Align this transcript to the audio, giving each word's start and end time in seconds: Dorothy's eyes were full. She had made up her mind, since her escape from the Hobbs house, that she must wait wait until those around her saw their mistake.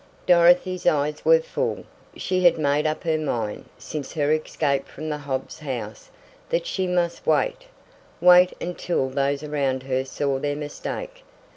Dorothy's 0.25 0.87
eyes 0.87 1.23
were 1.23 1.41
full. 1.41 1.83
She 2.17 2.43
had 2.43 2.57
made 2.57 2.87
up 2.87 3.03
her 3.03 3.19
mind, 3.19 3.65
since 3.77 4.13
her 4.13 4.31
escape 4.33 4.87
from 4.87 5.09
the 5.09 5.19
Hobbs 5.19 5.59
house, 5.59 6.09
that 6.49 6.65
she 6.65 6.87
must 6.87 7.27
wait 7.27 7.67
wait 8.19 8.51
until 8.59 9.09
those 9.11 9.43
around 9.43 9.83
her 9.83 10.03
saw 10.03 10.39
their 10.39 10.55
mistake. 10.55 11.23